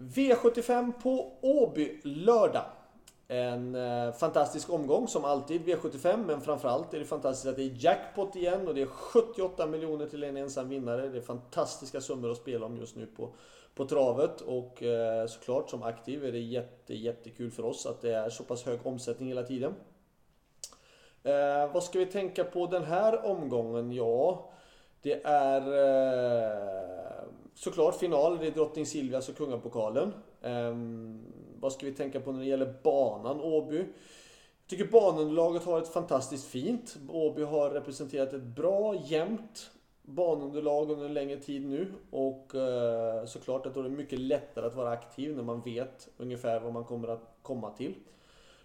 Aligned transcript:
V75 0.00 0.92
på 1.02 1.32
Åby 1.40 2.00
lördag. 2.04 2.64
En 3.28 3.74
eh, 3.74 4.12
fantastisk 4.12 4.70
omgång 4.70 5.08
som 5.08 5.24
alltid 5.24 5.60
V75 5.60 6.26
men 6.26 6.40
framförallt 6.40 6.94
är 6.94 6.98
det 6.98 7.04
fantastiskt 7.04 7.46
att 7.46 7.56
det 7.56 7.62
är 7.62 7.84
jackpot 7.84 8.36
igen 8.36 8.68
och 8.68 8.74
det 8.74 8.82
är 8.82 8.86
78 8.86 9.66
miljoner 9.66 10.06
till 10.06 10.24
en 10.24 10.36
ensam 10.36 10.68
vinnare. 10.68 11.08
Det 11.08 11.18
är 11.18 11.22
fantastiska 11.22 12.00
summor 12.00 12.30
att 12.30 12.36
spela 12.36 12.66
om 12.66 12.76
just 12.76 12.96
nu 12.96 13.06
på, 13.06 13.28
på 13.74 13.84
travet 13.84 14.40
och 14.40 14.82
eh, 14.82 15.26
såklart 15.26 15.70
som 15.70 15.82
aktiv 15.82 16.24
är 16.24 16.32
det 16.32 16.38
jätte, 16.38 16.94
jättekul 16.94 17.50
för 17.50 17.64
oss 17.64 17.86
att 17.86 18.00
det 18.00 18.14
är 18.14 18.30
så 18.30 18.44
pass 18.44 18.66
hög 18.66 18.86
omsättning 18.86 19.28
hela 19.28 19.42
tiden. 19.42 19.74
Eh, 21.22 21.72
vad 21.72 21.84
ska 21.84 21.98
vi 21.98 22.06
tänka 22.06 22.44
på 22.44 22.66
den 22.66 22.84
här 22.84 23.24
omgången? 23.24 23.92
Ja, 23.92 24.50
det 25.02 25.24
är 25.24 25.60
eh, 25.60 27.19
såklart 27.60 27.94
final. 27.96 28.38
Det 28.38 28.46
är 28.46 28.50
Drottning 28.50 28.86
Silvias 28.86 29.28
och 29.28 29.36
Kungapokalen. 29.36 30.12
Eh, 30.42 30.74
vad 31.60 31.72
ska 31.72 31.86
vi 31.86 31.92
tänka 31.92 32.20
på 32.20 32.32
när 32.32 32.40
det 32.40 32.46
gäller 32.46 32.74
banan 32.82 33.40
Åby? 33.40 33.78
Jag 33.78 33.86
tycker 34.78 34.92
banunderlaget 34.92 35.64
har 35.64 35.72
varit 35.72 35.88
fantastiskt 35.88 36.46
fint. 36.46 36.96
Åby 37.08 37.42
har 37.42 37.70
representerat 37.70 38.32
ett 38.32 38.42
bra, 38.42 38.94
jämnt 38.94 39.70
banunderlag 40.02 40.90
under 40.90 41.06
en 41.06 41.14
längre 41.14 41.36
tid 41.36 41.66
nu. 41.66 41.92
Och 42.10 42.54
eh, 42.54 43.24
såklart 43.24 43.66
att 43.66 43.74
då 43.74 43.80
är 43.80 43.84
det 43.84 43.90
mycket 43.90 44.18
lättare 44.18 44.66
att 44.66 44.76
vara 44.76 44.90
aktiv 44.90 45.36
när 45.36 45.42
man 45.42 45.60
vet 45.60 46.08
ungefär 46.16 46.60
vad 46.60 46.72
man 46.72 46.84
kommer 46.84 47.08
att 47.08 47.38
komma 47.42 47.70
till. 47.70 47.94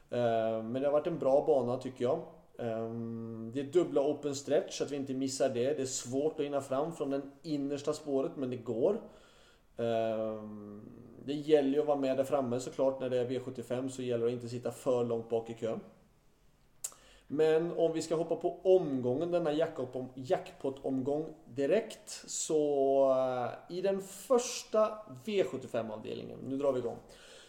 Eh, 0.10 0.64
men 0.64 0.74
det 0.74 0.86
har 0.88 0.92
varit 0.92 1.08
en 1.08 1.20
bra 1.20 1.46
bana 1.48 1.78
tycker 1.78 2.04
jag. 2.04 2.20
Ehm, 2.60 3.52
det 3.54 3.60
är 3.60 3.64
dubbla 3.64 4.02
open 4.02 4.36
stretch 4.36 4.78
så 4.78 4.84
att 4.84 4.92
vi 4.92 4.96
inte 4.96 5.14
missar 5.14 5.50
det. 5.50 5.74
Det 5.74 5.82
är 5.82 5.86
svårt 5.86 6.40
att 6.40 6.46
hinna 6.46 6.62
fram 6.62 6.96
från 6.96 7.10
det 7.10 7.22
innersta 7.44 7.94
spåret 7.94 8.32
men 8.36 8.50
det 8.50 8.58
går. 8.58 9.02
Ehm, 9.78 10.82
det 11.26 11.34
gäller 11.34 11.70
ju 11.70 11.80
att 11.80 11.88
vara 11.88 11.98
med 11.98 12.18
där 12.18 12.24
framme 12.24 12.60
såklart. 12.60 13.00
När 13.00 13.10
det 13.10 13.18
är 13.18 13.30
V75 13.30 13.90
så 13.90 14.02
gäller 14.02 14.26
det 14.26 14.32
att 14.32 14.36
inte 14.36 14.50
sitta 14.50 14.72
för 14.72 15.06
långt 15.06 15.30
bak 15.30 15.50
i 15.50 15.54
kön. 15.54 15.80
Men 17.28 17.72
om 17.78 17.94
vi 17.94 18.02
ska 18.02 18.16
hoppa 18.16 18.36
på 18.36 18.60
omgången, 18.64 19.32
denna 19.32 19.52
jackpot-omgång 20.16 21.34
direkt. 21.46 22.24
Så 22.28 23.12
eh, 23.12 23.78
i 23.78 23.82
den 23.82 24.02
första 24.02 24.92
V75-avdelningen, 25.26 26.38
nu 26.48 26.58
drar 26.58 26.72
vi 26.72 26.80
igång. 26.80 26.98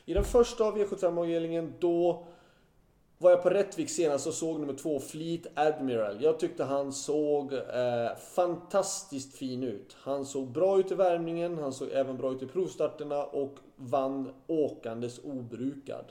I 0.05 0.14
den 0.14 0.25
första 0.25 0.64
V75-avdelningen 0.64 1.73
då 1.78 2.27
var 3.19 3.31
jag 3.31 3.42
på 3.42 3.50
Rättvik 3.50 3.91
senast 3.91 4.27
och 4.27 4.34
såg 4.34 4.61
nummer 4.61 4.75
två, 4.75 5.00
Fleet 5.00 5.47
Admiral. 5.55 6.22
Jag 6.22 6.39
tyckte 6.39 6.64
han 6.64 6.92
såg 6.92 7.53
eh, 7.53 8.17
fantastiskt 8.34 9.34
fin 9.34 9.62
ut. 9.62 9.97
Han 10.00 10.27
såg 10.27 10.48
bra 10.48 10.78
ut 10.78 10.92
i 10.92 10.95
värmningen, 10.95 11.58
han 11.58 11.73
såg 11.73 11.89
även 11.92 12.17
bra 12.17 12.33
ut 12.33 12.42
i 12.42 12.47
provstarterna 12.47 13.25
och 13.25 13.55
vann 13.77 14.33
åkandes 14.47 15.19
obrukad. 15.25 16.05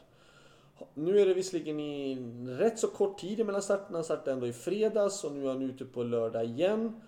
Nu 0.94 1.20
är 1.20 1.25
det 1.25 1.34
visserligen 1.34 1.80
i 1.80 2.17
rätt 2.47 2.80
så 2.80 2.88
kort 2.88 3.19
tid 3.19 3.45
mellan 3.45 3.62
starterna. 3.62 3.97
Han 3.97 4.03
startade 4.03 4.31
ändå 4.31 4.47
i 4.47 4.53
fredags 4.53 5.23
och 5.23 5.31
nu 5.31 5.45
är 5.45 5.50
han 5.50 5.62
ute 5.62 5.86
på 5.86 6.03
lördag 6.03 6.45
igen. 6.45 7.02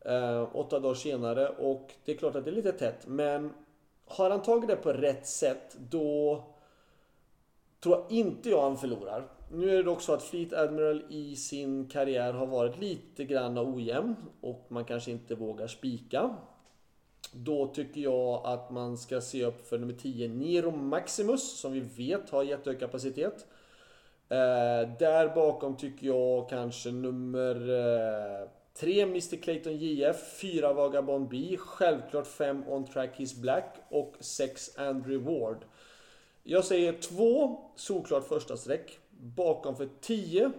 Eh, 0.00 0.56
åtta 0.56 0.80
dagar 0.80 0.94
senare 0.94 1.48
och 1.48 1.90
det 2.04 2.12
är 2.12 2.16
klart 2.16 2.36
att 2.36 2.44
det 2.44 2.50
är 2.50 2.54
lite 2.54 2.72
tätt 2.72 3.06
men 3.06 3.52
har 4.06 4.30
han 4.30 4.42
tagit 4.42 4.68
det 4.68 4.76
på 4.76 4.92
rätt 4.92 5.26
sätt 5.26 5.76
då 5.78 6.42
tror 7.82 7.96
jag 7.96 8.18
inte 8.18 8.50
jag 8.50 8.62
han 8.62 8.78
förlorar. 8.78 9.28
Nu 9.54 9.70
är 9.70 9.76
det 9.76 9.82
dock 9.82 10.00
så 10.00 10.12
att 10.12 10.22
Fleet 10.22 10.52
Admiral 10.52 11.02
i 11.08 11.36
sin 11.36 11.88
karriär 11.88 12.32
har 12.32 12.46
varit 12.46 12.78
lite 12.78 13.24
grann 13.24 13.58
ojämn 13.58 14.16
och 14.40 14.66
man 14.68 14.84
kanske 14.84 15.10
inte 15.10 15.34
vågar 15.34 15.66
spika. 15.66 16.36
Då 17.32 17.66
tycker 17.66 18.00
jag 18.00 18.46
att 18.46 18.70
man 18.70 18.98
ska 18.98 19.20
se 19.20 19.44
upp 19.44 19.66
för 19.66 19.78
nummer 19.78 19.94
10, 19.94 20.28
Nero 20.28 20.70
Maximus, 20.70 21.60
som 21.60 21.72
vi 21.72 21.80
vet 21.80 22.30
har 22.30 22.42
jättehög 22.42 22.80
kapacitet. 22.80 23.46
Eh, 24.28 24.88
där 24.98 25.34
bakom 25.34 25.76
tycker 25.76 26.06
jag 26.06 26.48
kanske 26.48 26.90
nummer 26.90 27.54
3, 28.74 29.00
eh, 29.00 29.08
Mr 29.08 29.42
Clayton 29.42 29.76
JF, 29.76 30.40
4 30.40 30.72
Vagabond 30.72 31.28
B, 31.28 31.56
självklart 31.58 32.26
5 32.26 32.64
On 32.68 32.86
Track 32.86 33.10
His 33.16 33.34
Black 33.34 33.74
och 33.88 34.14
6 34.20 34.78
Andrew 34.78 35.32
Ward. 35.32 35.64
Jag 36.42 36.64
säger 36.64 36.92
2, 36.92 37.60
solklart 37.76 38.28
första 38.28 38.56
streck 38.56 38.98
bakom 39.22 39.76
för 39.76 39.88
10. 40.00 40.52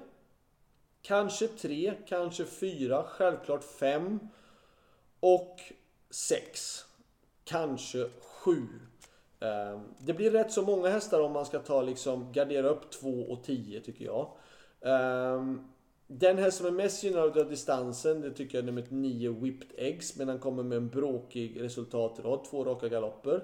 Kanske 1.01 1.47
3, 1.47 1.93
kanske 2.07 2.45
4, 2.45 3.03
självklart 3.07 3.63
5. 3.63 4.19
Och 5.19 5.59
6. 6.09 6.85
Kanske 7.43 8.09
7. 8.21 8.67
Ehm, 9.39 9.79
det 9.97 10.13
blir 10.13 10.31
rätt 10.31 10.51
så 10.51 10.61
många 10.61 10.89
hästar 10.89 11.21
om 11.21 11.31
man 11.31 11.45
ska 11.45 11.59
ta 11.59 11.81
liksom 11.81 12.31
gardera 12.31 12.69
upp 12.69 12.91
2 12.91 13.09
och 13.09 13.43
10 13.43 13.81
tycker 13.81 14.05
jag. 14.05 14.29
Ehm, 14.81 15.61
den 16.07 16.37
häst 16.37 16.57
som 16.57 16.65
är 16.65 16.71
mest 16.71 17.03
gynnad 17.03 17.37
av 17.37 17.49
distansen, 17.49 18.21
det 18.21 18.31
tycker 18.31 18.57
jag 18.57 18.63
är 18.63 18.65
nummer 18.65 18.85
9 18.89 19.29
Whipped 19.29 19.71
Eggs. 19.77 20.15
Men 20.17 20.27
han 20.27 20.39
kommer 20.39 20.63
med 20.63 20.77
en 20.77 20.89
bråkig 20.89 21.61
resultatrad, 21.61 22.43
två 22.43 22.63
raka 22.63 22.89
galopper. 22.89 23.43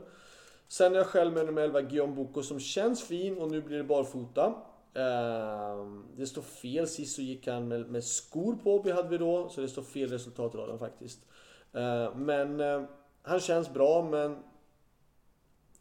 Sen 0.68 0.94
är 0.94 0.98
jag 0.98 1.08
själv 1.08 1.34
med 1.34 1.46
nummer 1.46 1.62
11 1.62 1.82
Guillaume 1.82 2.16
Boko 2.16 2.44
som 2.44 2.60
känns 2.60 3.04
fin 3.04 3.38
och 3.38 3.52
nu 3.52 3.62
blir 3.62 3.78
det 3.78 3.84
barfota. 3.84 4.56
Ehm, 4.94 6.06
det 6.18 6.28
står 6.28 6.42
fel, 6.42 6.88
sist 6.88 7.16
så 7.16 7.22
gick 7.22 7.48
han 7.48 7.68
med, 7.68 7.90
med 7.90 8.04
skor 8.04 8.56
på, 8.64 8.82
vi 8.82 8.92
hade 8.92 9.10
vi 9.10 9.18
då, 9.18 9.50
så 9.50 9.62
det 9.62 9.70
står 9.70 9.84
fel 9.84 10.10
resultatraden 10.10 10.80
faktiskt. 10.80 11.20
Ehm, 11.74 12.26
men 12.26 12.60
ehm, 12.60 12.88
han 13.22 13.40
känns 13.40 13.74
bra, 13.74 14.04
men 14.12 14.38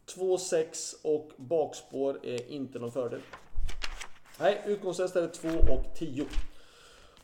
2, 0.05 0.37
6 0.37 0.95
och 1.03 1.31
bakspår 1.37 2.19
är 2.25 2.51
inte 2.51 2.79
någon 2.79 2.91
fördel. 2.91 3.21
Nej, 4.39 4.61
utgångshäst 4.65 5.15
är 5.15 5.27
2 5.27 5.49
och 5.49 5.95
10. 5.95 6.25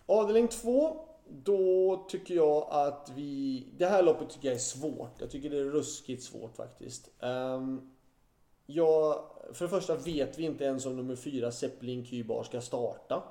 Avdelning 0.05 0.47
2, 0.47 1.07
då 1.29 2.05
tycker 2.09 2.35
jag 2.35 2.67
att 2.69 3.11
vi... 3.15 3.63
Det 3.77 3.85
här 3.85 4.03
loppet 4.03 4.29
tycker 4.29 4.47
jag 4.47 4.55
är 4.55 4.59
svårt. 4.59 5.11
Jag 5.19 5.31
tycker 5.31 5.49
det 5.49 5.57
är 5.57 5.63
ruskigt 5.63 6.23
svårt 6.23 6.55
faktiskt. 6.55 7.09
Um, 7.19 7.94
Ja, 8.65 9.25
för 9.53 9.65
det 9.65 9.69
första 9.69 9.95
vet 9.95 10.39
vi 10.39 10.43
inte 10.43 10.63
ens 10.63 10.85
om 10.85 10.95
nummer 10.95 11.15
fyra 11.15 11.51
Zeppelin 11.51 12.05
Kybar 12.05 12.43
ska 12.43 12.61
starta. 12.61 13.23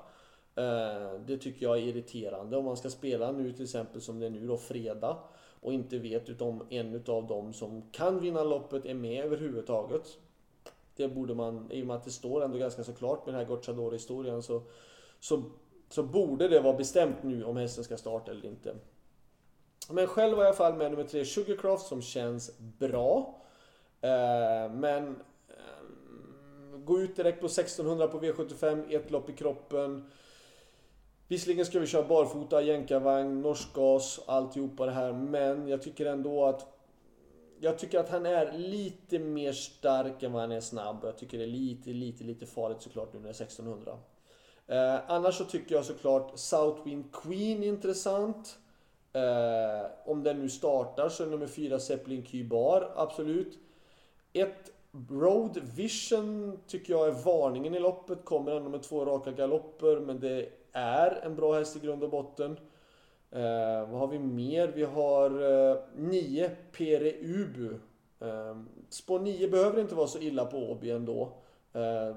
Eh, 0.55 1.19
det 1.25 1.37
tycker 1.37 1.65
jag 1.65 1.77
är 1.77 1.81
irriterande 1.81 2.57
om 2.57 2.65
man 2.65 2.77
ska 2.77 2.89
spela 2.89 3.31
nu 3.31 3.53
till 3.53 3.63
exempel 3.63 4.01
som 4.01 4.19
det 4.19 4.25
är 4.25 4.29
nu 4.29 4.47
då 4.47 4.57
fredag 4.57 5.17
och 5.61 5.73
inte 5.73 5.99
vet 5.99 6.41
om 6.41 6.63
en 6.69 6.93
utav 6.93 7.27
dem 7.27 7.53
som 7.53 7.81
kan 7.91 8.19
vinna 8.19 8.43
loppet 8.43 8.85
är 8.85 8.93
med 8.93 9.25
överhuvudtaget. 9.25 10.17
Det 10.95 11.07
borde 11.07 11.35
man, 11.35 11.71
i 11.71 11.83
och 11.83 11.87
med 11.87 11.95
att 11.95 12.03
det 12.03 12.11
står 12.11 12.43
ändå 12.43 12.57
ganska 12.57 12.83
så 12.83 12.93
klart 12.93 13.25
med 13.25 13.35
den 13.35 13.41
här 13.41 13.47
Gocciador-historien 13.47 14.43
så, 14.43 14.61
så, 15.19 15.43
så 15.89 16.03
borde 16.03 16.47
det 16.47 16.59
vara 16.59 16.77
bestämt 16.77 17.23
nu 17.23 17.43
om 17.43 17.57
hästen 17.57 17.83
ska 17.83 17.97
starta 17.97 18.31
eller 18.31 18.45
inte. 18.45 18.75
Men 19.89 20.07
själv 20.07 20.37
var 20.37 20.43
jag 20.43 20.47
i 20.47 20.47
alla 20.47 20.57
fall 20.57 20.77
med 20.77 20.91
nummer 20.91 21.03
tre 21.03 21.25
Sugarcraft 21.25 21.87
som 21.87 22.01
känns 22.01 22.59
bra. 22.59 23.41
Eh, 24.05 24.71
men 24.71 25.15
eh, 25.49 26.79
gå 26.85 26.99
ut 26.99 27.15
direkt 27.15 27.39
på 27.39 27.45
1600 27.45 28.07
på 28.07 28.19
V75, 28.19 28.95
ett 28.95 29.11
lopp 29.11 29.29
i 29.29 29.33
kroppen. 29.33 30.11
Visserligen 31.27 31.65
ska 31.65 31.79
vi 31.79 31.87
köra 31.87 32.07
barfota, 32.07 32.61
jänkarvagn, 32.61 33.41
norsk 33.41 33.73
gas, 33.73 34.19
alltihopa 34.25 34.85
det 34.85 34.91
här. 34.91 35.13
Men 35.13 35.67
jag 35.67 35.81
tycker 35.81 36.05
ändå 36.05 36.45
att 36.45 36.71
jag 37.59 37.79
tycker 37.79 37.99
att 37.99 38.09
han 38.09 38.25
är 38.25 38.57
lite 38.57 39.19
mer 39.19 39.51
stark 39.51 40.23
än 40.23 40.33
vad 40.33 40.41
han 40.41 40.51
är 40.51 40.59
snabb. 40.59 40.97
Jag 41.03 41.17
tycker 41.17 41.37
det 41.37 41.43
är 41.43 41.47
lite, 41.47 41.89
lite, 41.89 42.23
lite 42.23 42.45
farligt 42.45 42.81
såklart 42.81 43.13
nu 43.13 43.19
när 43.19 43.23
det 43.23 43.41
är 43.41 43.43
1600. 43.43 43.97
Eh, 44.67 44.99
annars 45.07 45.37
så 45.37 45.45
tycker 45.45 45.75
jag 45.75 45.85
såklart 45.85 46.31
Southwind 46.39 47.05
Queen 47.11 47.63
intressant. 47.63 48.57
Eh, 49.13 49.91
om 50.05 50.23
den 50.23 50.39
nu 50.39 50.49
startar 50.49 51.09
så 51.09 51.23
är 51.23 51.27
nummer 51.27 51.47
4 51.47 51.79
Zeppelin 51.79 52.25
Kybar, 52.25 52.91
absolut. 52.95 53.57
Ett 54.35 54.71
Road 55.09 55.61
Vision 55.75 56.59
tycker 56.67 56.93
jag 56.93 57.07
är 57.07 57.11
varningen 57.11 57.75
i 57.75 57.79
loppet. 57.79 58.25
Kommer 58.25 58.51
ändå 58.51 58.69
med 58.69 58.83
två 58.83 59.05
raka 59.05 59.31
galopper, 59.31 59.99
men 59.99 60.19
det 60.19 60.49
är 60.71 61.19
en 61.23 61.35
bra 61.35 61.53
häst 61.53 61.75
i 61.75 61.79
grund 61.79 62.03
och 62.03 62.09
botten. 62.09 62.59
Eh, 63.31 63.89
vad 63.89 63.99
har 63.99 64.07
vi 64.07 64.19
mer? 64.19 64.67
Vi 64.67 64.83
har 64.83 65.29
9 65.97 66.45
eh, 66.45 66.51
Pere 66.77 67.11
Ubu. 67.21 67.73
Eh, 68.19 68.57
spår 68.89 69.19
9 69.19 69.47
behöver 69.47 69.81
inte 69.81 69.95
vara 69.95 70.07
så 70.07 70.19
illa 70.19 70.45
på 70.45 70.57
Åby 70.57 70.91
ändå. 70.91 71.31
Eh, 71.73 72.15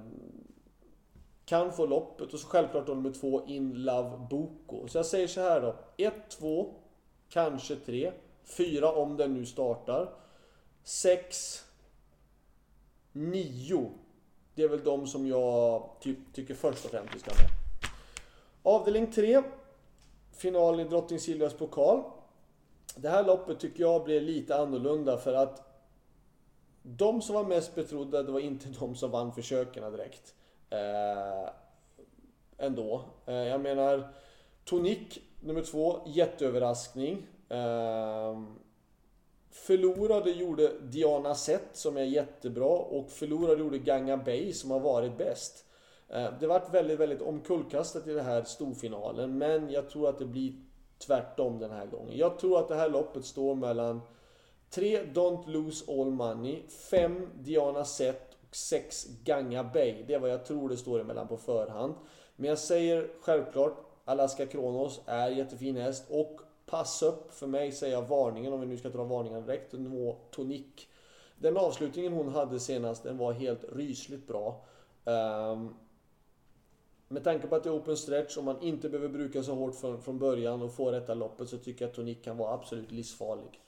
kan 1.45 1.73
få 1.73 1.87
loppet 1.87 2.33
och 2.33 2.41
så 2.41 2.47
självklart 2.47 2.87
då 2.87 2.95
nummer 2.95 3.11
2 3.13 3.47
In 3.47 3.73
Love 3.75 4.27
Boko. 4.31 4.89
Så 4.89 4.99
jag 4.99 5.07
säger 5.07 5.27
så 5.27 5.41
här 5.41 5.61
då. 5.61 5.75
1, 5.97 6.15
2, 6.31 6.75
kanske 7.29 7.77
3. 7.77 8.13
4 8.45 8.93
om 8.93 9.17
den 9.17 9.35
nu 9.35 9.47
startar. 9.47 10.09
6 10.85 11.68
nio. 13.19 13.91
Det 14.55 14.63
är 14.63 14.69
väl 14.69 14.85
de 14.85 15.07
som 15.07 15.27
jag 15.27 15.89
typ, 16.01 16.19
tycker 16.33 16.55
först 16.55 16.85
och 16.85 16.91
främst 16.91 17.15
vi 17.15 17.19
ska 17.19 17.31
med. 17.31 17.51
Avdelning 18.63 19.13
3. 19.13 19.43
Final 20.33 20.81
i 20.81 20.85
Drottning 20.85 21.21
Silvias 21.21 21.55
pokal. 21.55 22.03
Det 22.97 23.09
här 23.09 23.25
loppet 23.25 23.61
tycker 23.61 23.81
jag 23.81 24.05
blir 24.05 24.21
lite 24.21 24.57
annorlunda 24.57 25.19
för 25.19 25.35
att 25.35 25.69
de 26.83 27.23
som 27.23 27.35
var 27.35 27.45
mest 27.45 27.75
betrodda, 27.75 28.23
det 28.23 28.33
var 28.33 28.41
inte 28.41 28.69
de 28.69 28.95
som 28.95 29.11
vann 29.11 29.33
försöken 29.33 29.93
direkt. 29.93 30.35
Eh, 30.71 31.51
ändå. 32.59 33.05
Eh, 33.27 33.35
jag 33.35 33.61
menar, 33.61 34.09
Tonic, 34.65 35.19
nummer 35.41 35.63
två, 35.63 36.01
jätteöverraskning. 36.07 37.27
Eh, 37.49 38.43
förlorade 39.51 40.31
gjorde 40.31 40.73
Diana 40.81 41.35
Sett 41.35 41.69
som 41.73 41.97
är 41.97 42.03
jättebra 42.03 42.79
och 42.79 43.11
förlorade 43.11 43.61
gjorde 43.61 43.79
Ganga 43.79 44.17
Bay 44.17 44.53
som 44.53 44.71
har 44.71 44.81
varit 44.81 45.19
bäst. 45.19 45.65
Eh, 46.09 46.29
det 46.41 46.47
vart 46.47 46.75
väldigt, 46.75 47.01
väldigt 47.01 47.23
omkullkastat 47.23 48.07
i 48.07 48.13
den 48.13 48.25
här 48.25 48.43
storfinalen 48.43 49.39
men 49.39 49.71
jag 49.71 49.91
tror 49.91 50.09
att 50.09 50.19
det 50.19 50.27
blir 50.27 50.53
tvärtom 51.07 51.59
den 51.59 51.71
här 51.71 51.87
gången. 51.87 52.17
Jag 52.17 52.39
tror 52.39 52.59
att 52.59 52.69
det 52.69 52.75
här 52.75 52.89
loppet 52.89 53.25
står 53.25 53.55
mellan 53.55 54.01
3 54.71 55.03
Don't 55.03 55.51
Lose 55.51 55.93
All 55.93 56.11
Money, 56.11 56.63
5 56.91 57.29
Diana 57.39 57.85
Sett 57.85 58.35
och 58.49 58.57
6 58.57 59.07
Ganga 59.25 59.65
Bay. 59.65 60.05
Det 60.07 60.15
är 60.15 60.19
vad 60.19 60.31
jag 60.31 60.45
tror 60.45 60.69
det 60.69 60.77
står 60.77 61.01
emellan 61.01 61.29
på 61.29 61.37
förhand. 61.37 61.95
Men 62.37 62.49
jag 62.49 62.59
säger 62.59 63.11
självklart 63.21 63.77
Alaska 64.05 64.47
Kronos 64.47 65.01
är 65.07 65.31
jättefin 65.31 65.77
häst 65.77 66.05
och 66.11 66.41
pass 66.71 67.03
upp 67.03 67.35
för 67.35 67.47
mig 67.47 67.73
säger 67.73 67.95
jag 67.95 68.09
varningen 68.09 68.53
om 68.53 68.61
vi 68.61 68.67
nu 68.67 68.77
ska 68.77 68.89
dra 68.89 69.05
varningen 69.05 69.47
direkt. 69.47 69.73
Nå 69.73 70.17
Tonik. 70.31 70.89
Den 71.39 71.57
avslutningen 71.57 72.13
hon 72.13 72.29
hade 72.29 72.61
senast 72.61 73.03
den 73.03 73.19
var 73.19 73.33
helt 73.33 73.65
rysligt 73.73 74.27
bra. 74.27 74.65
Um, 75.05 75.75
med 77.09 77.25
tanke 77.25 77.47
på 77.47 77.57
att 77.57 77.63
det 77.63 77.69
är 77.69 77.77
open 77.77 77.97
stretch 77.97 78.37
och 78.37 78.45
man 78.45 78.63
inte 78.63 78.89
behöver 78.89 79.09
bruka 79.09 79.43
så 79.43 79.55
hårt 79.55 79.75
från, 79.75 80.03
från 80.03 80.19
början 80.19 80.63
och 80.63 80.75
få 80.75 80.91
rätta 80.91 81.15
loppet 81.15 81.49
så 81.49 81.59
tycker 81.59 81.85
jag 81.85 81.89
att 81.91 81.97
Tonik 81.97 82.25
kan 82.25 82.37
vara 82.37 82.55
absolut 82.55 82.91
livsfarlig. 82.91 83.61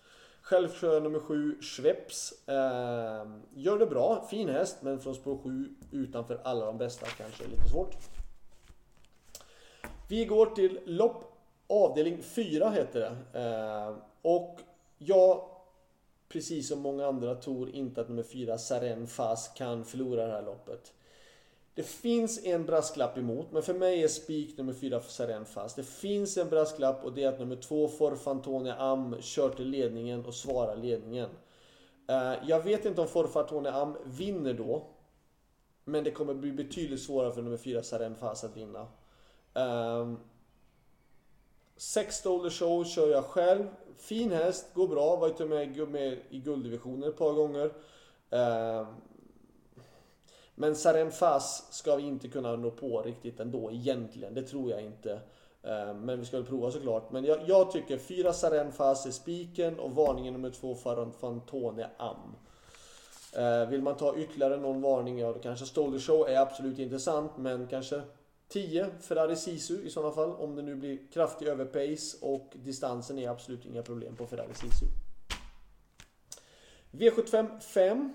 Själv 0.43 0.69
kör 0.69 0.95
jag 0.95 1.03
nummer 1.03 1.21
7 1.21 1.59
Schweppes. 1.61 2.49
Eh, 2.49 3.27
gör 3.55 3.79
det 3.79 3.87
bra, 3.87 4.27
fin 4.31 4.49
häst 4.49 4.77
men 4.81 5.01
från 5.01 5.15
spår 5.15 5.39
7 5.45 5.75
utanför 5.93 6.41
alla 6.45 6.67
de 6.67 6.79
bästa 6.79 7.07
kanske 7.07 7.45
lite 7.45 7.69
svårt. 7.69 7.97
Vi 10.09 10.25
går 10.25 10.47
till 10.47 10.81
lopp 10.85 11.30
avdelning 11.71 12.23
4 12.23 12.71
heter 12.71 13.01
det. 13.01 13.41
Eh, 13.41 13.95
och 14.23 14.61
jag, 14.99 15.45
precis 16.29 16.69
som 16.69 16.81
många 16.81 17.07
andra, 17.07 17.35
tror 17.35 17.71
inte 17.71 18.01
att 18.01 18.09
nummer 18.09 18.23
4 18.23 18.59
Saren 18.59 19.07
Fas 19.07 19.49
kan 19.49 19.85
förlora 19.85 20.27
det 20.27 20.33
här 20.33 20.43
loppet. 20.43 20.93
Det 21.75 21.83
finns 21.83 22.45
en 22.45 22.67
brasklapp 22.67 23.19
emot, 23.19 23.53
men 23.53 23.63
för 23.63 23.75
mig 23.75 24.03
är 24.03 24.09
spik 24.09 24.59
nummer 24.59 24.73
4 24.73 25.01
Saren 25.01 25.45
fast. 25.45 25.77
Det 25.77 25.83
finns 25.83 26.37
en 26.37 26.49
brasklapp 26.49 27.05
och 27.05 27.13
det 27.13 27.23
är 27.23 27.29
att 27.29 27.39
nummer 27.39 27.57
2 27.57 27.89
Forfantone 27.89 28.75
Am 28.75 29.17
kör 29.21 29.49
till 29.49 29.69
ledningen 29.69 30.27
och 30.27 30.35
svarar 30.35 30.77
ledningen. 30.77 31.29
Eh, 32.09 32.35
jag 32.47 32.61
vet 32.61 32.85
inte 32.85 33.01
om 33.01 33.09
Forfantone 33.09 33.71
Am 33.71 33.97
vinner 34.05 34.55
då. 34.55 34.87
Men 35.85 36.05
det 36.05 36.11
kommer 36.11 36.35
bli 36.35 36.53
betydligt 36.53 37.03
svårare 37.03 37.33
för 37.33 37.43
nummer 37.43 37.57
4 37.57 37.83
Saren 37.83 38.17
Fas 38.17 38.45
att 38.45 38.57
vinna. 38.57 38.87
Ehm, 39.55 40.19
Sex 41.81 42.23
Dollar 42.23 42.51
Show 42.51 42.85
kör 42.85 43.11
jag 43.11 43.25
själv. 43.25 43.67
Fin 43.97 44.33
häst, 44.33 44.67
går 44.75 44.89
bra. 44.89 45.17
Varit 45.17 45.39
med, 45.39 45.89
med 45.89 46.19
i 46.31 46.39
gulddivisionen 46.39 47.09
ett 47.09 47.19
par 47.19 47.33
gånger. 47.33 47.73
Ehm, 48.31 48.87
men 50.55 50.77
Saren 50.77 51.11
Fas 51.11 51.69
ska 51.71 51.97
vi 51.97 52.03
inte 52.03 52.29
kunna 52.29 52.57
nå 52.57 52.71
på 52.71 53.03
riktigt 53.03 53.41
ändå 53.41 53.71
egentligen. 53.71 54.35
Det 54.35 54.43
tror 54.43 54.71
jag 54.71 54.83
inte. 54.83 55.21
Eh, 55.63 55.95
men 55.95 56.21
vi 56.21 56.27
ska 56.27 56.37
väl 56.37 56.47
prova 56.47 56.71
såklart. 56.71 57.13
Men 57.13 57.25
jag, 57.25 57.39
jag 57.47 57.71
tycker 57.71 57.99
4 57.99 58.33
Saren 58.33 58.73
Fas 58.73 59.07
är 59.07 59.11
spiken 59.11 59.79
och 59.79 59.95
varningen 59.95 60.33
nummer 60.33 60.51
2 60.51 60.75
Fantone 61.21 61.91
Am. 61.97 62.37
Eh, 63.33 63.69
vill 63.69 63.83
man 63.83 63.97
ta 63.97 64.17
ytterligare 64.17 64.57
någon 64.57 64.83
varning, 64.83 65.19
ja 65.19 65.33
då 65.33 65.39
kanske 65.39 65.67
Stolder 65.67 65.99
Show 65.99 66.29
är 66.29 66.41
absolut 66.41 66.79
intressant. 66.79 67.33
Men 67.37 67.67
kanske 67.67 68.03
10 68.51 68.91
Ferrari 69.01 69.37
Sisu 69.37 69.83
i 69.85 69.91
sådana 69.91 70.13
fall. 70.13 70.33
Om 70.33 70.57
det 70.57 70.63
nu 70.63 70.75
blir 70.75 70.99
kraftig 71.13 71.49
överpace 71.49 72.17
och 72.21 72.53
distansen 72.55 73.19
är 73.19 73.29
absolut 73.29 73.65
inga 73.65 73.83
problem 73.83 74.17
på 74.17 74.27
Ferrari 74.27 74.55
Sisu. 74.55 74.87
V75 76.91 77.61
5. 77.61 78.13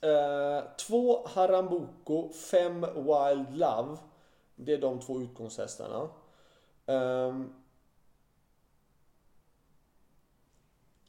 Eh, 0.00 0.64
Harambuco, 1.24 2.32
5, 2.32 2.80
Wild 2.80 3.56
Love. 3.56 3.96
Det 4.56 4.72
är 4.72 4.78
de 4.78 5.00
två 5.00 5.20
utgångshästarna. 5.20 6.08
Eh, 6.86 7.40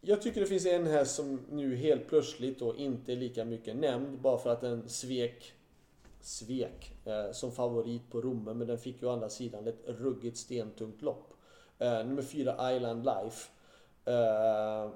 jag 0.01 0.21
tycker 0.21 0.41
det 0.41 0.47
finns 0.47 0.65
en 0.65 0.87
häst 0.87 1.15
som 1.15 1.45
nu 1.49 1.75
helt 1.75 2.07
plötsligt 2.07 2.59
då 2.59 2.75
inte 2.75 3.11
är 3.11 3.15
lika 3.15 3.45
mycket 3.45 3.75
nämnd 3.75 4.19
bara 4.19 4.37
för 4.37 4.49
att 4.49 4.61
den 4.61 4.89
svek 4.89 5.53
svek 6.21 6.93
eh, 7.05 7.31
som 7.31 7.51
favorit 7.51 8.11
på 8.11 8.21
Romme 8.21 8.53
men 8.53 8.67
den 8.67 8.77
fick 8.77 9.01
ju 9.01 9.07
å 9.07 9.11
andra 9.11 9.29
sidan 9.29 9.67
ett 9.67 9.81
ruggigt 9.85 10.37
stentungt 10.37 11.01
lopp. 11.01 11.33
Eh, 11.79 12.05
nummer 12.05 12.21
4 12.21 12.75
Island 12.75 13.05
Life. 13.05 13.49
Eh, 14.05 14.91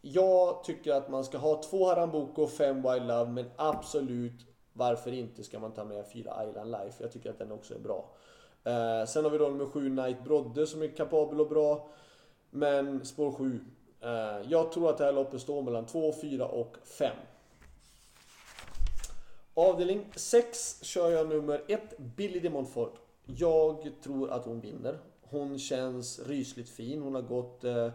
jag 0.00 0.64
tycker 0.64 0.92
att 0.92 1.08
man 1.08 1.24
ska 1.24 1.38
ha 1.38 1.62
två 1.62 1.86
Harambuco 1.86 2.42
och 2.42 2.50
fem 2.50 2.82
Wild 2.82 3.06
Love, 3.06 3.30
men 3.30 3.50
absolut 3.56 4.46
varför 4.72 5.12
inte 5.12 5.44
ska 5.44 5.58
man 5.58 5.72
ta 5.72 5.84
med 5.84 6.04
fyra 6.12 6.48
Island 6.48 6.70
Life. 6.70 7.02
Jag 7.02 7.12
tycker 7.12 7.30
att 7.30 7.38
den 7.38 7.52
också 7.52 7.74
är 7.74 7.78
bra. 7.78 8.10
Sen 9.06 9.24
har 9.24 9.30
vi 9.30 9.38
då 9.38 9.48
nummer 9.48 9.66
7, 9.66 9.88
Night 9.88 10.24
Brodde 10.24 10.66
som 10.66 10.82
är 10.82 10.88
kapabel 10.88 11.40
och 11.40 11.48
bra. 11.48 11.88
Men 12.50 13.04
spår 13.04 13.32
7. 13.32 13.60
Jag 14.48 14.72
tror 14.72 14.90
att 14.90 14.98
det 14.98 15.04
här 15.04 15.12
loppet 15.12 15.40
står 15.40 15.62
mellan 15.62 15.86
2, 15.86 16.12
4 16.12 16.46
och 16.46 16.76
5. 16.84 17.16
Avdelning 19.54 20.06
6 20.16 20.84
kör 20.84 21.10
jag 21.10 21.28
nummer 21.28 21.62
1, 21.68 21.98
Billy 21.98 22.40
de 22.40 22.50
Montfort. 22.50 22.98
Jag 23.24 23.92
tror 24.02 24.30
att 24.30 24.44
hon 24.44 24.60
vinner. 24.60 24.98
Hon 25.22 25.58
känns 25.58 26.18
rysligt 26.18 26.68
fin. 26.68 27.02
Hon 27.02 27.14
har 27.14 27.22
gått 27.22 27.64
eh, 27.64 27.90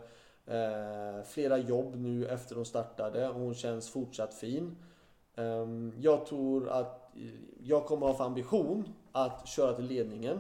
Eh, 0.50 1.24
flera 1.24 1.58
jobb 1.58 1.96
nu 1.96 2.28
efter 2.28 2.56
hon 2.56 2.66
startade 2.66 3.30
och 3.30 3.36
hon 3.36 3.54
känns 3.54 3.90
fortsatt 3.90 4.34
fin. 4.34 4.76
Eh, 5.36 5.68
jag 6.00 6.26
tror 6.26 6.70
att 6.70 7.12
jag 7.64 7.86
kommer 7.86 8.08
ha 8.08 8.14
för 8.14 8.24
ambition 8.24 8.94
att 9.12 9.48
köra 9.48 9.74
till 9.74 9.86
ledningen. 9.86 10.40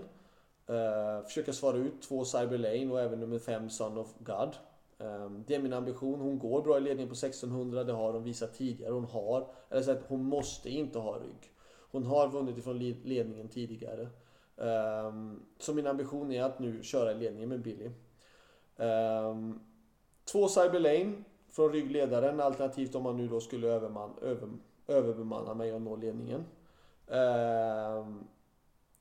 Eh, 0.67 1.25
försöka 1.25 1.53
svara 1.53 1.77
ut 1.77 2.01
två 2.01 2.25
Cyber 2.25 2.57
Lane 2.57 2.91
och 2.91 3.01
även 3.01 3.19
nummer 3.19 3.39
5 3.39 3.69
Son 3.69 3.97
of 3.97 4.13
God. 4.19 4.55
Ehm, 4.99 5.43
det 5.47 5.55
är 5.55 5.59
min 5.59 5.73
ambition. 5.73 6.19
Hon 6.19 6.39
går 6.39 6.61
bra 6.61 6.77
i 6.77 6.81
ledningen 6.81 7.09
på 7.09 7.15
1600, 7.15 7.83
det 7.83 7.93
har 7.93 8.13
hon 8.13 8.23
visat 8.23 8.53
tidigare. 8.53 8.93
Hon 8.93 9.05
har, 9.05 9.47
eller 9.69 9.81
så 9.81 9.91
att 9.91 10.03
hon 10.07 10.23
måste 10.23 10.69
inte 10.69 10.99
ha 10.99 11.19
rygg. 11.19 11.51
Hon 11.91 12.03
har 12.03 12.27
vunnit 12.27 12.57
ifrån 12.57 12.79
ledningen 13.03 13.47
tidigare. 13.47 14.09
Ehm, 14.57 15.39
så 15.59 15.73
min 15.73 15.87
ambition 15.87 16.31
är 16.31 16.43
att 16.43 16.59
nu 16.59 16.83
köra 16.83 17.11
i 17.11 17.15
ledningen 17.15 17.49
med 17.49 17.61
Billy. 17.61 17.91
Ehm, 18.77 19.59
två 20.25 20.39
Två 20.39 20.47
Cyberlane 20.47 21.23
från 21.49 21.71
ryggledaren 21.71 22.39
alternativt 22.39 22.95
om 22.95 23.03
man 23.03 23.17
nu 23.17 23.27
då 23.27 23.39
skulle 23.39 23.67
överman, 23.67 24.13
över, 24.21 24.49
överbemanna 24.87 25.53
mig 25.53 25.73
och 25.73 25.81
nå 25.81 25.95
ledningen. 25.95 26.45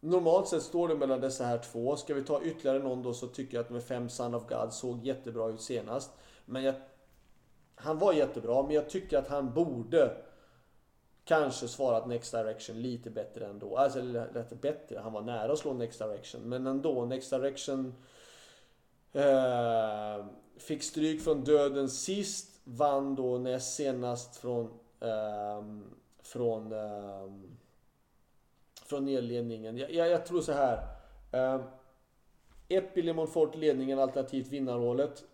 Normalt 0.01 0.49
sett 0.49 0.63
står 0.63 0.89
det 0.89 0.95
mellan 0.95 1.21
dessa 1.21 1.45
här 1.45 1.59
två. 1.59 1.97
Ska 1.97 2.15
vi 2.15 2.25
ta 2.25 2.43
ytterligare 2.43 2.79
någon 2.79 3.03
då 3.03 3.15
så 3.15 3.27
tycker 3.27 3.57
jag 3.57 3.65
att 3.65 3.71
med 3.71 3.83
5 3.83 4.09
Son 4.09 4.35
of 4.35 4.49
God 4.49 4.73
såg 4.73 5.07
jättebra 5.07 5.49
ut 5.49 5.61
senast. 5.61 6.11
Men 6.45 6.63
jag, 6.63 6.75
han 7.75 7.99
var 7.99 8.13
jättebra 8.13 8.63
men 8.63 8.73
jag 8.75 8.91
tycker 8.91 9.19
att 9.19 9.29
han 9.29 9.55
borde 9.55 10.17
kanske 11.25 11.69
svarat 11.69 12.07
Next 12.07 12.33
Direction 12.33 12.83
lite 12.83 13.11
bättre 13.11 13.47
ändå. 13.47 13.77
Alltså 13.77 14.01
lite 14.35 14.57
bättre, 14.61 14.99
han 14.99 15.13
var 15.13 15.23
nära 15.23 15.53
att 15.53 15.59
slå 15.59 15.73
Next 15.73 15.99
Direction. 15.99 16.41
Men 16.43 16.67
ändå, 16.67 17.05
Next 17.05 17.31
Direction 17.31 17.95
eh, 19.13 20.27
Fick 20.59 20.83
stryk 20.83 21.23
från 21.23 21.45
döden 21.45 21.89
sist. 21.89 22.61
Vann 22.65 23.15
då 23.15 23.39
näst 23.39 23.75
senast 23.75 24.37
från... 24.37 24.65
Eh, 25.01 25.63
från... 26.23 26.73
eh, 26.73 27.29
från 28.89 29.05
nedledningen. 29.05 29.77
Jag, 29.79 29.91
jag, 29.91 30.09
jag, 30.09 30.27
tror 30.27 30.41
så 30.41 30.53
här. 30.53 30.87
Eh, 31.33 31.61
ett 32.69 32.95
Billy 32.95 33.13
Monfort 33.13 33.57
ledningen 33.57 33.99
alternativt 33.99 34.49
vinnarhålet. 34.49 35.25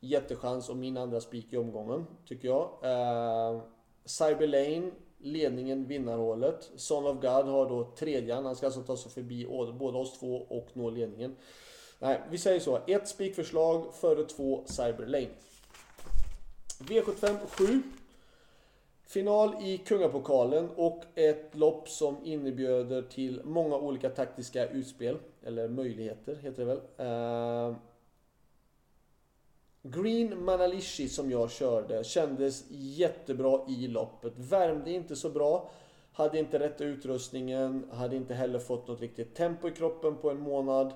Jättechans 0.00 0.68
och 0.68 0.76
min 0.76 0.96
andra 0.96 1.20
spik 1.20 1.52
i 1.52 1.56
omgången, 1.56 2.06
tycker 2.26 2.48
jag. 2.48 2.70
Eh, 2.82 3.60
Cyber 4.04 4.46
Lane, 4.46 4.90
ledningen, 5.18 5.86
vinnarhålet. 5.86 6.70
Son 6.76 7.06
of 7.06 7.14
God 7.14 7.46
har 7.46 7.68
då 7.68 7.84
tredjan. 7.84 8.44
Han 8.44 8.56
ska 8.56 8.66
alltså 8.66 8.82
ta 8.82 8.96
sig 8.96 9.12
förbi 9.12 9.46
både 9.78 9.98
oss 9.98 10.18
två 10.18 10.46
och 10.48 10.68
nå 10.72 10.90
ledningen. 10.90 11.36
Nej, 11.98 12.20
vi 12.30 12.38
säger 12.38 12.60
så. 12.60 12.80
Ett 12.86 13.08
spikförslag 13.08 13.94
före 13.94 14.24
två 14.24 14.64
Cyber 14.66 15.06
Lane. 15.06 15.30
V75 16.78 17.36
7. 17.46 17.82
Final 19.10 19.54
i 19.62 19.78
Kungapokalen 19.78 20.68
och 20.76 21.04
ett 21.14 21.56
lopp 21.56 21.88
som 21.88 22.16
inbjuder 22.24 23.02
till 23.02 23.40
många 23.44 23.76
olika 23.76 24.10
taktiska 24.10 24.68
utspel. 24.68 25.16
Eller 25.42 25.68
möjligheter 25.68 26.36
heter 26.36 26.64
det 26.64 26.74
väl. 26.74 27.06
Uh, 27.70 27.76
Green 29.82 30.44
Manalishi 30.44 31.08
som 31.08 31.30
jag 31.30 31.50
körde 31.50 32.04
kändes 32.04 32.64
jättebra 32.70 33.60
i 33.68 33.88
loppet. 33.88 34.32
Värmde 34.36 34.90
inte 34.90 35.16
så 35.16 35.30
bra. 35.30 35.70
Hade 36.12 36.38
inte 36.38 36.58
rätta 36.58 36.84
utrustningen. 36.84 37.86
Hade 37.92 38.16
inte 38.16 38.34
heller 38.34 38.58
fått 38.58 38.88
något 38.88 39.00
riktigt 39.00 39.34
tempo 39.34 39.68
i 39.68 39.72
kroppen 39.72 40.16
på 40.16 40.30
en 40.30 40.40
månad. 40.40 40.92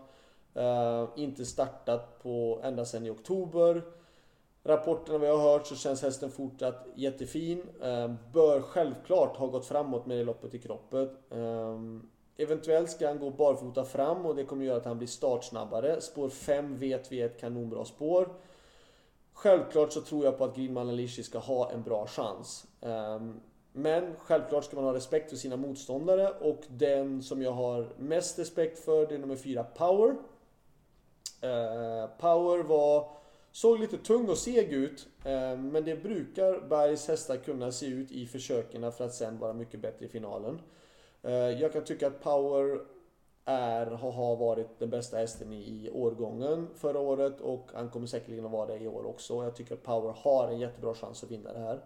Uh, 0.56 1.08
inte 1.16 1.44
startat 1.44 2.22
på 2.22 2.60
ända 2.62 2.84
sedan 2.84 3.06
i 3.06 3.10
oktober. 3.10 3.82
Rapporterna 4.66 5.18
vi 5.18 5.26
har 5.26 5.38
hört 5.38 5.66
så 5.66 5.76
känns 5.76 6.02
hästen 6.02 6.30
fortsatt 6.30 6.86
jättefin. 6.94 7.62
Eh, 7.82 8.12
bör 8.32 8.60
självklart 8.60 9.36
ha 9.36 9.46
gått 9.46 9.66
framåt 9.66 10.06
med 10.06 10.18
det 10.18 10.24
loppet 10.24 10.54
i 10.54 10.58
kroppen. 10.58 11.10
Eh, 11.30 11.78
eventuellt 12.36 12.90
ska 12.90 13.08
han 13.08 13.18
gå 13.18 13.30
barfota 13.30 13.84
fram 13.84 14.26
och 14.26 14.36
det 14.36 14.44
kommer 14.44 14.64
göra 14.64 14.76
att 14.76 14.84
han 14.84 14.98
blir 14.98 15.08
startsnabbare. 15.08 16.00
Spår 16.00 16.28
5 16.28 16.78
vet 16.78 17.12
vi 17.12 17.22
är 17.22 17.26
ett 17.26 17.40
kanonbra 17.40 17.84
spår. 17.84 18.28
Självklart 19.32 19.92
så 19.92 20.00
tror 20.00 20.24
jag 20.24 20.38
på 20.38 20.44
att 20.44 20.56
Greenman 20.56 20.88
Alishi 20.88 21.22
ska 21.22 21.38
ha 21.38 21.70
en 21.70 21.82
bra 21.82 22.06
chans. 22.06 22.66
Eh, 22.80 23.20
men 23.72 24.14
självklart 24.18 24.64
ska 24.64 24.76
man 24.76 24.84
ha 24.84 24.94
respekt 24.94 25.30
för 25.30 25.36
sina 25.36 25.56
motståndare 25.56 26.30
och 26.30 26.62
den 26.68 27.22
som 27.22 27.42
jag 27.42 27.52
har 27.52 27.88
mest 27.98 28.38
respekt 28.38 28.78
för 28.78 29.06
det 29.06 29.14
är 29.14 29.18
nummer 29.18 29.36
4 29.36 29.64
Power. 29.64 30.16
Power 32.18 32.62
var, 32.62 33.08
såg 33.54 33.80
lite 33.80 33.98
tung 33.98 34.28
och 34.28 34.38
seg 34.38 34.72
ut 34.72 35.08
eh, 35.24 35.56
men 35.56 35.84
det 35.84 36.02
brukar 36.02 36.68
Bergs 36.68 37.08
hästar 37.08 37.36
kunna 37.36 37.72
se 37.72 37.86
ut 37.86 38.12
i 38.12 38.26
försöken 38.26 38.92
för 38.92 39.04
att 39.04 39.14
sen 39.14 39.38
vara 39.38 39.52
mycket 39.52 39.80
bättre 39.80 40.06
i 40.06 40.08
finalen. 40.08 40.60
Eh, 41.22 41.32
jag 41.32 41.72
kan 41.72 41.84
tycka 41.84 42.06
att 42.06 42.22
Power 42.22 42.80
är, 43.44 43.86
har 43.86 44.36
varit 44.36 44.78
den 44.78 44.90
bästa 44.90 45.16
hästen 45.16 45.52
i 45.52 45.90
årgången 45.92 46.68
förra 46.74 46.98
året 46.98 47.40
och 47.40 47.68
han 47.74 47.90
kommer 47.90 48.06
säkerligen 48.06 48.44
att 48.46 48.52
vara 48.52 48.66
det 48.66 48.78
i 48.78 48.88
år 48.88 49.06
också. 49.06 49.44
Jag 49.44 49.56
tycker 49.56 49.74
att 49.74 49.82
Power 49.82 50.14
har 50.16 50.48
en 50.48 50.58
jättebra 50.58 50.94
chans 50.94 51.22
att 51.22 51.30
vinna 51.30 51.52
det 51.52 51.58
här. 51.58 51.80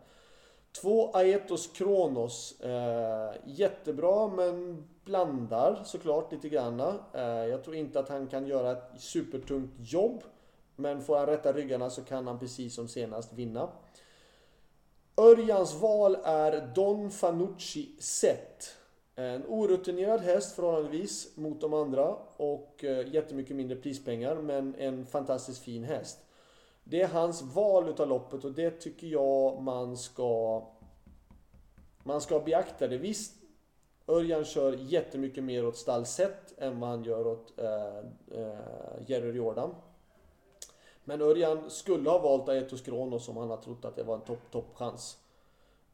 Två 0.80 1.10
Aetos 1.12 1.66
Kronos. 1.66 2.60
Eh, 2.60 3.32
jättebra 3.44 4.28
men 4.28 4.84
blandar 5.04 5.82
såklart 5.84 6.32
lite 6.32 6.48
granna. 6.48 6.94
Eh, 7.12 7.22
jag 7.22 7.64
tror 7.64 7.76
inte 7.76 8.00
att 8.00 8.08
han 8.08 8.26
kan 8.26 8.46
göra 8.46 8.72
ett 8.72 8.90
supertungt 8.98 9.72
jobb. 9.78 10.22
Men 10.80 11.02
får 11.02 11.16
han 11.16 11.26
rätta 11.26 11.52
ryggarna 11.52 11.90
så 11.90 12.04
kan 12.04 12.26
han 12.26 12.38
precis 12.38 12.74
som 12.74 12.88
senast 12.88 13.32
vinna. 13.32 13.68
Örjans 15.16 15.74
val 15.74 16.16
är 16.24 16.72
Don 16.74 17.10
Fanucci 17.10 17.96
Set. 17.98 18.74
En 19.14 19.44
orutinerad 19.48 20.20
häst 20.20 20.56
förhållandevis 20.56 21.36
mot 21.36 21.60
de 21.60 21.74
andra 21.74 22.16
och 22.36 22.84
eh, 22.84 23.14
jättemycket 23.14 23.56
mindre 23.56 23.76
prispengar 23.76 24.36
men 24.36 24.74
en 24.74 25.06
fantastiskt 25.06 25.62
fin 25.62 25.84
häst. 25.84 26.18
Det 26.84 27.02
är 27.02 27.08
hans 27.08 27.42
val 27.42 27.88
utav 27.88 28.08
loppet 28.08 28.44
och 28.44 28.52
det 28.52 28.70
tycker 28.70 29.06
jag 29.06 29.62
man 29.62 29.96
ska 29.96 30.62
man 32.02 32.20
ska 32.20 32.40
beakta 32.40 32.88
det. 32.88 32.98
Visst, 32.98 33.34
Örjan 34.06 34.44
kör 34.44 34.72
jättemycket 34.72 35.44
mer 35.44 35.66
åt 35.66 35.76
stallset 35.76 36.58
än 36.58 36.80
vad 36.80 36.90
han 36.90 37.04
gör 37.04 37.26
åt 37.26 37.58
eh, 37.58 37.98
eh, 38.40 38.58
Jerry 39.06 39.36
Jordan. 39.36 39.74
Men 41.08 41.22
Örjan 41.22 41.70
skulle 41.70 42.10
ha 42.10 42.18
valt 42.18 42.48
Aetos 42.48 42.80
Kronos 42.80 43.28
om 43.28 43.36
han 43.36 43.50
har 43.50 43.56
trott 43.56 43.84
att 43.84 43.96
det 43.96 44.02
var 44.02 44.14
en 44.14 44.20
topp, 44.20 44.50
topp 44.50 44.66
chans. 44.74 45.18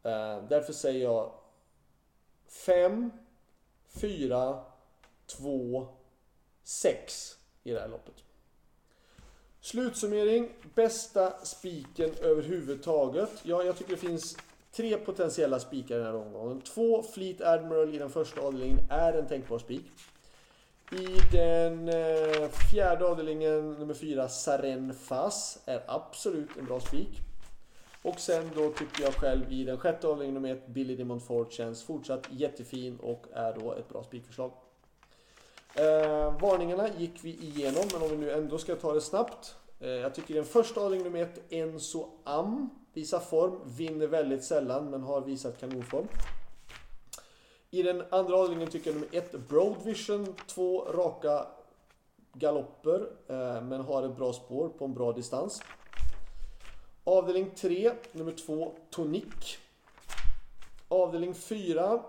Eh, 0.02 0.38
därför 0.48 0.72
säger 0.72 1.02
jag 1.02 1.32
5, 2.48 3.10
4, 3.88 4.64
2, 5.26 5.88
6 6.62 7.38
i 7.62 7.70
det 7.70 7.80
här 7.80 7.88
loppet. 7.88 8.14
Slutsummering. 9.60 10.52
Bästa 10.74 11.44
spiken 11.44 12.10
överhuvudtaget. 12.20 13.30
Ja, 13.42 13.62
jag 13.62 13.76
tycker 13.76 13.90
det 13.90 13.96
finns 13.96 14.36
tre 14.72 14.96
potentiella 14.96 15.60
spikar 15.60 15.94
i 15.94 15.98
den 15.98 16.06
här 16.06 16.14
omgången. 16.14 16.60
Två 16.60 17.02
Fleet 17.02 17.40
Admiral 17.40 17.94
i 17.94 17.98
den 17.98 18.10
första 18.10 18.40
avdelningen 18.40 18.78
är 18.90 19.12
en 19.12 19.26
tänkbar 19.26 19.58
spik. 19.58 19.84
I 20.98 21.20
den 21.32 21.88
eh, 21.88 22.48
fjärde 22.70 23.06
avdelningen, 23.06 23.72
nummer 23.72 23.94
fyra, 23.94 24.28
Saren 24.28 24.94
Fas, 24.94 25.58
är 25.66 25.82
absolut 25.86 26.56
en 26.58 26.64
bra 26.64 26.80
spik. 26.80 27.20
Och 28.02 28.20
sen 28.20 28.50
då 28.54 28.70
tycker 28.70 29.02
jag 29.02 29.14
själv 29.14 29.52
i 29.52 29.64
den 29.64 29.78
sjätte 29.78 30.06
avdelningen 30.06 30.34
nummer 30.34 30.54
ett, 30.54 30.66
Billy 30.66 30.96
de 30.96 31.04
Montfort 31.04 31.52
känns 31.52 31.82
fortsatt 31.82 32.26
jättefin 32.30 32.98
och 33.02 33.26
är 33.32 33.54
då 33.60 33.72
ett 33.72 33.88
bra 33.88 34.02
spikförslag. 34.02 34.52
Eh, 35.74 36.40
varningarna 36.40 36.88
gick 36.98 37.24
vi 37.24 37.30
igenom, 37.30 37.84
men 37.92 38.02
om 38.02 38.10
vi 38.10 38.16
nu 38.16 38.30
ändå 38.30 38.58
ska 38.58 38.74
ta 38.74 38.92
det 38.92 39.00
snabbt. 39.00 39.56
Eh, 39.80 39.88
jag 39.88 40.14
tycker 40.14 40.34
den 40.34 40.44
första 40.44 40.80
avdelningen 40.80 41.12
nummer 41.12 41.24
ett, 41.24 41.52
Enzo 41.52 42.08
Am, 42.24 42.70
visar 42.92 43.20
form, 43.20 43.60
vinner 43.64 44.06
väldigt 44.06 44.44
sällan 44.44 44.90
men 44.90 45.02
har 45.02 45.20
visat 45.20 45.60
kanonform. 45.60 46.06
I 47.74 47.82
den 47.82 48.02
andra 48.10 48.36
avdelningen 48.36 48.70
tycker 48.70 48.90
jag 48.90 48.94
nummer 48.94 49.16
ett, 49.16 49.48
Broad 49.48 49.82
Vision, 49.84 50.34
två 50.46 50.84
raka 50.84 51.46
galopper 52.32 53.10
eh, 53.28 53.62
men 53.62 53.80
har 53.80 54.02
ett 54.02 54.16
bra 54.16 54.32
spår 54.32 54.68
på 54.68 54.84
en 54.84 54.94
bra 54.94 55.12
distans. 55.12 55.62
Avdelning 57.04 57.50
3, 57.50 57.92
nummer 58.12 58.32
2, 58.32 58.74
Tonic. 58.90 59.58
Avdelning 60.88 61.34
4, 61.34 62.02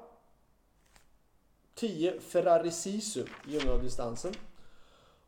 10, 1.75 2.19
Ferrari 2.19 2.71
Sisu, 2.71 3.25
juniordistansen. 3.47 4.33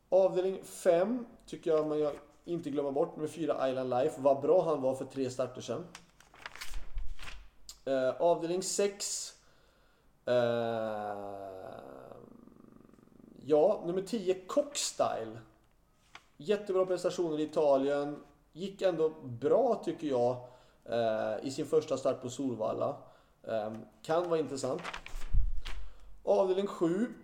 Avdelning 0.08 0.64
5 0.64 1.26
tycker 1.46 1.70
jag 1.70 1.86
man 1.86 2.12
inte 2.44 2.70
glömmer 2.70 2.90
bort, 2.90 3.16
nummer 3.16 3.28
4, 3.28 3.68
Island 3.68 3.90
Life. 3.90 4.20
Vad 4.20 4.40
bra 4.40 4.64
han 4.64 4.82
var 4.82 4.94
för 4.94 5.04
tre 5.04 5.30
starter 5.30 5.60
sedan. 5.60 5.86
Eh, 7.84 8.10
avdelning 8.20 8.62
6. 8.62 9.37
Eh, 10.28 11.14
ja, 13.44 13.82
nummer 13.86 14.02
10, 14.02 14.34
Cockstyle. 14.46 15.38
Jättebra 16.36 16.86
prestationer 16.86 17.40
i 17.40 17.42
Italien 17.42 18.22
gick 18.52 18.82
ändå 18.82 19.12
bra 19.24 19.82
tycker 19.84 20.06
jag 20.06 20.36
eh, 20.84 21.46
i 21.46 21.50
sin 21.50 21.66
första 21.66 21.96
start 21.96 22.22
på 22.22 22.30
Solvalla. 22.30 22.96
Eh, 23.42 23.72
kan 24.02 24.28
vara 24.28 24.40
intressant. 24.40 24.82
Avdelning 26.24 26.66
7. 26.66 27.14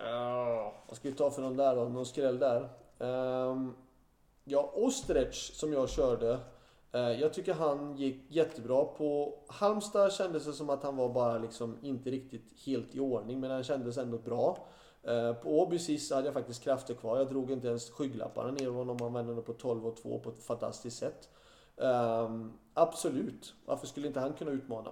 Uh, 0.00 0.72
vad 0.86 0.96
ska 0.96 1.08
vi 1.08 1.14
ta 1.14 1.30
för 1.30 1.42
någon 1.42 1.56
där 1.56 1.76
då? 1.76 1.84
Någon 1.84 2.06
skräll 2.06 2.38
där? 2.38 2.68
Um, 2.98 3.74
ja, 4.44 4.70
Ostrec 4.74 5.50
som 5.54 5.72
jag 5.72 5.88
körde. 5.88 6.38
Eh, 6.94 7.20
jag 7.20 7.32
tycker 7.32 7.54
han 7.54 7.96
gick 7.96 8.22
jättebra. 8.28 8.84
På 8.84 9.38
Halmstad 9.46 10.12
kändes 10.12 10.44
det 10.44 10.52
som 10.52 10.70
att 10.70 10.82
han 10.82 10.96
var 10.96 11.08
bara 11.08 11.38
liksom 11.38 11.78
inte 11.82 12.10
riktigt 12.10 12.52
helt 12.66 12.94
i 12.94 13.00
ordning. 13.00 13.40
Men 13.40 13.50
han 13.50 13.64
kändes 13.64 13.98
ändå 13.98 14.18
bra. 14.18 14.66
Eh, 15.02 15.32
på 15.32 15.60
Åby 15.60 15.78
sist 15.78 16.12
hade 16.12 16.26
jag 16.26 16.34
faktiskt 16.34 16.62
krafter 16.62 16.94
kvar. 16.94 17.18
Jag 17.18 17.28
drog 17.28 17.50
inte 17.50 17.68
ens 17.68 17.90
skygglapparna 17.90 18.50
ner 18.50 18.68
honom. 18.68 18.96
Han 19.00 19.12
vände 19.12 19.42
på 19.42 19.52
12 19.52 19.86
och 19.86 19.96
2 19.96 20.18
på 20.18 20.30
ett 20.30 20.44
fantastiskt 20.44 20.98
sätt. 20.98 21.28
Ehm, 21.76 22.52
absolut. 22.74 23.54
Varför 23.66 23.86
skulle 23.86 24.06
inte 24.06 24.20
han 24.20 24.32
kunna 24.32 24.50
utmana? 24.50 24.90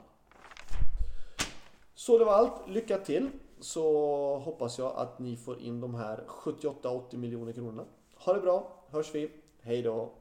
Så 1.95 2.19
det 2.19 2.25
var 2.25 2.33
allt. 2.33 2.69
Lycka 2.69 2.99
till! 2.99 3.31
Så 3.61 3.85
hoppas 4.39 4.79
jag 4.79 4.93
att 4.97 5.19
ni 5.19 5.37
får 5.37 5.61
in 5.61 5.81
de 5.81 5.95
här 5.95 6.25
78-80 6.27 7.17
miljoner 7.17 7.53
kronorna. 7.53 7.85
Ha 8.15 8.33
det 8.33 8.41
bra! 8.41 8.85
Hörs 8.91 9.15
vi! 9.15 9.31
Hej 9.61 9.83
då! 9.83 10.13